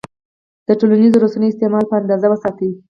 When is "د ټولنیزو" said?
0.67-1.21